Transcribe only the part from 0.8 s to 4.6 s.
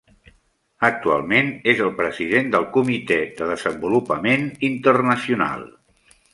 Actualment és el president del Comitè de Desenvolupament